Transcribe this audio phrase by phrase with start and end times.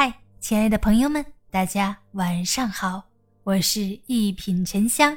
[0.00, 0.10] 嗨，
[0.40, 3.02] 亲爱的朋友们，大家晚上好，
[3.44, 5.14] 我是一品沉香，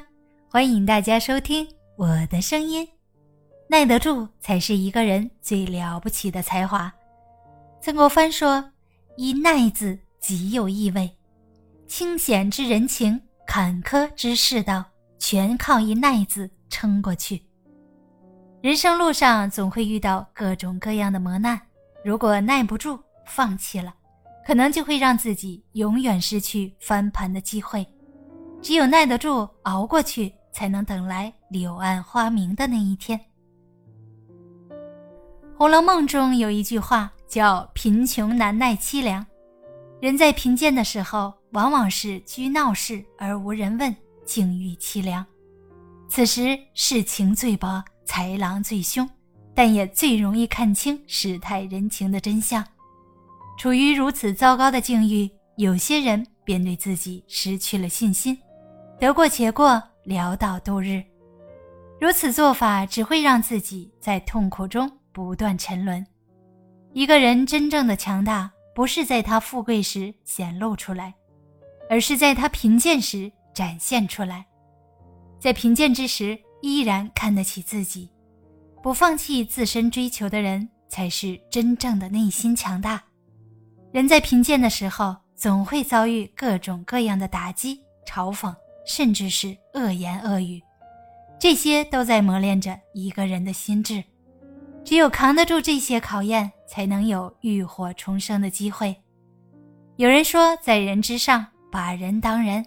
[0.50, 2.86] 欢迎大家收听我的声音。
[3.66, 6.92] 耐得住才是一个人最了不起的才华。
[7.80, 8.62] 曾国藩说
[9.16, 11.10] ：“一耐字极有意味，
[11.88, 14.84] 清险之人情，坎坷之世道，
[15.18, 17.42] 全靠一耐字撑过去。”
[18.60, 21.58] 人生路上总会遇到各种各样的磨难，
[22.04, 23.94] 如果耐不住，放弃了。
[24.46, 27.86] 可能就会让自己永远失去翻盘的机会，
[28.60, 33.18] 只有耐得住熬过去，才能等来柳暗花明的那一天。
[35.56, 39.24] 《红楼梦》中有一句话叫“贫穷难耐凄凉”，
[40.00, 43.94] 人在贫贱的时候，往往是居闹市而无人问，
[44.26, 45.24] 境遇凄凉。
[46.08, 49.08] 此时世情最薄，豺狼最凶，
[49.54, 52.62] 但也最容易看清世态人情的真相。
[53.56, 58.36] 处于如此糟糕的境遇，有些人便对自己失去了信心，
[58.98, 61.02] 得过且过，潦倒度日。
[62.00, 66.04] 如此做法只会让自己在痛苦中不断沉沦。
[66.92, 71.14] 一个人真正的强大，不是在他富贵时显露出来，
[71.88, 74.44] 而是在他贫贱时展现出来。
[75.38, 78.10] 在贫贱之时，依然看得起自己，
[78.82, 83.02] 不放弃自身追求的人，才是真正的内心强大。
[83.94, 88.52] 人在贫贱的时候，总会遭遇各种各样的打击、嘲讽，
[88.84, 90.60] 甚至是恶言恶语，
[91.38, 94.02] 这些都在磨练着一个人的心智。
[94.84, 98.96] 只有扛得住这些考验，才能有浴火重生的机会。
[99.94, 102.64] 有人说，在人之上，把人当人；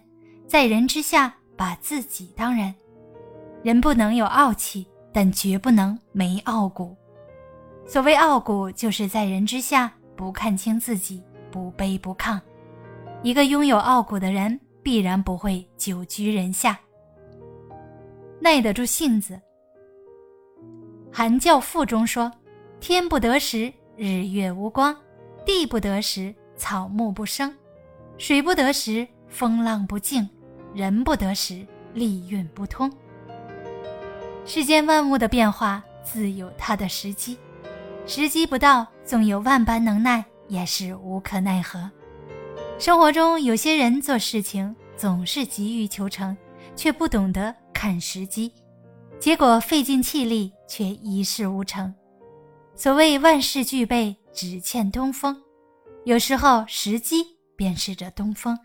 [0.47, 2.73] 在人之下，把自己当人。
[3.63, 6.95] 人不能有傲气，但绝不能没傲骨。
[7.85, 9.91] 所谓傲骨，就是在人之下。
[10.17, 12.37] 不看清自己，不卑不亢。
[13.23, 16.77] 一个拥有傲骨的人，必然不会久居人下，
[18.41, 19.35] 耐得住性子。
[21.11, 22.31] 《韩教赋》中说
[22.81, 24.93] ：“天不得时，日月无光；
[25.45, 27.49] 地不得时，草木不生；
[28.17, 30.27] 水不得时，风浪不静；
[30.73, 32.91] 人不得时，利运不通。”
[34.45, 37.37] 世间万物的变化，自有它的时机。
[38.05, 41.89] 时机不到，纵有万般能耐，也是无可奈何。
[42.77, 46.35] 生活中有些人做事情总是急于求成，
[46.75, 48.51] 却不懂得看时机，
[49.17, 51.91] 结果费尽气力却一事无成。
[52.75, 55.41] 所谓万事俱备，只欠东风。
[56.03, 57.23] 有时候时机
[57.55, 58.59] 便是这东风，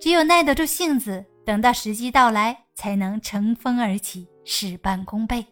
[0.00, 5.44] 只有耐得住性子，等到时机到来，才能乘风而起，事半功倍。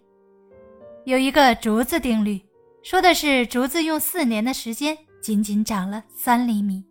[1.04, 2.40] 有一个竹子定律。
[2.86, 6.84] 说的是竹子用四年的时间仅仅长了三厘米，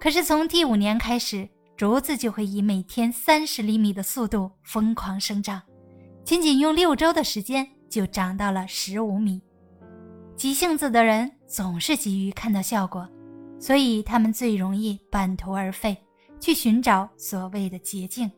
[0.00, 5.62] 可是从第五年开始，竹子就会以每天三十厘米的速度疯狂生长，
[6.24, 9.40] 仅仅用六周的时间就长到了十五米。
[10.34, 13.08] 急性子的人总是急于看到效果，
[13.60, 15.96] 所以他们最容易半途而废，
[16.40, 18.28] 去寻找所谓的捷径。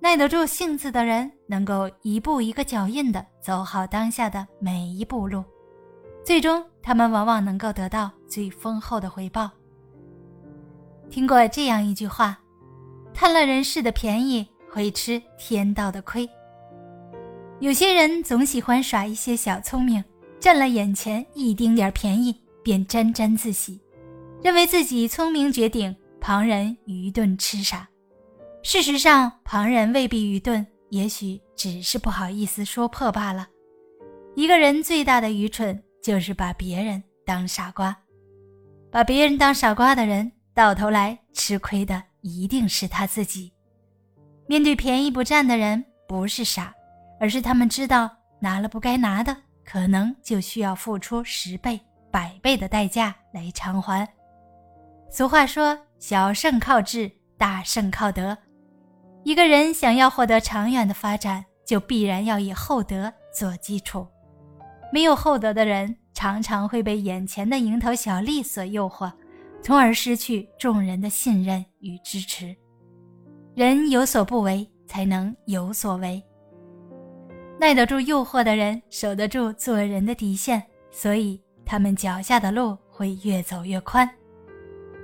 [0.00, 5.42] 耐得住性子的人，能够一步一个脚印地走好当下的每一步路。
[6.24, 9.50] 最终，他们往往能够得到最丰厚的回报。
[11.10, 12.38] 听过这样一句话
[13.12, 16.26] ：“贪了人世的便宜，会吃天道的亏。”
[17.60, 20.02] 有些人总喜欢耍一些小聪明，
[20.40, 23.78] 占了眼前一丁点便宜，便沾沾自喜，
[24.42, 27.86] 认为自己聪明绝顶，旁人愚钝痴傻。
[28.62, 33.46] 事实上，旁人未必愚钝，也许只是不好意思说破罢了。
[34.34, 35.82] 一个人最大的愚蠢。
[36.04, 37.96] 就是把别人当傻瓜，
[38.92, 43.50] 把别人当傻瓜的人，到头来吃亏的一定是他自己。
[44.46, 46.74] 面对便宜不占的人，不是傻，
[47.18, 51.80] 而是他们知道拿了不该拿的，可能就需要付出十倍、
[52.12, 54.06] 百倍的代价来偿还。
[55.10, 58.36] 俗话说：“小胜靠智，大胜靠德。”
[59.24, 64.06] 一个人想要获得长远的发展，就必然要以厚德做基础。
[64.94, 69.10] 没有厚德的人，常常会被眼前的蝇头小利所诱惑，
[69.60, 72.54] 从而失去众人的信任与支持。
[73.56, 76.22] 人有所不为，才能有所为。
[77.58, 80.62] 耐得住诱惑的人，守得住做人的底线，
[80.92, 84.08] 所以他们脚下的路会越走越宽。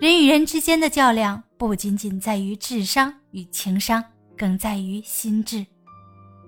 [0.01, 4.01] 人与人之间的较量，不仅仅在于智商与情商，
[4.39, 5.67] 更在于心智。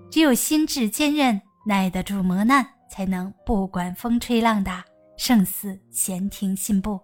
[0.09, 2.65] 只有心智坚韧，耐得住磨难。
[2.93, 4.85] 才能不管风吹浪打，
[5.17, 6.99] 胜似闲庭信步。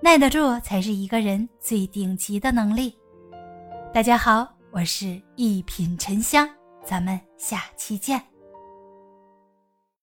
[0.00, 2.96] 耐得住才是一个人最顶级的能力。
[3.92, 6.48] 大家好，我是一品沉香，
[6.84, 8.22] 咱们下期见。